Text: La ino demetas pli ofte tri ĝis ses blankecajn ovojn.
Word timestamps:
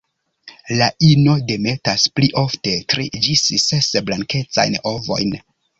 La 0.79 0.87
ino 1.07 1.35
demetas 1.51 2.07
pli 2.19 2.31
ofte 2.45 2.75
tri 2.95 3.07
ĝis 3.27 3.47
ses 3.69 3.95
blankecajn 4.11 4.85
ovojn. 4.97 5.43